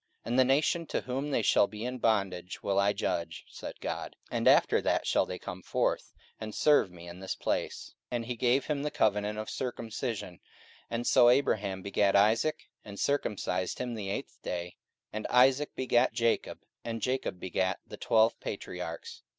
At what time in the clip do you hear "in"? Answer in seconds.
1.85-1.99, 7.07-7.19